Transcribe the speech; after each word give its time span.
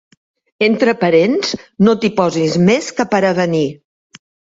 Entre 0.67 0.93
parents 1.01 1.51
no 1.87 1.93
t'hi 2.05 2.11
posis 2.21 2.55
més 2.71 2.87
que 3.01 3.07
per 3.13 3.21
ben 3.27 3.29
avenir. 3.33 3.61